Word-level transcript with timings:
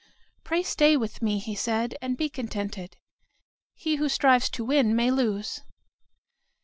"Pray 0.43 0.63
stay 0.63 0.97
with 0.97 1.21
me," 1.21 1.37
he 1.37 1.53
said, 1.53 1.93
"and 2.01 2.17
be 2.17 2.27
contented. 2.27 2.97
He 3.75 3.97
who 3.97 4.09
strives 4.09 4.49
to 4.49 4.65
win 4.65 4.95
may 4.95 5.11
lose." 5.11 5.61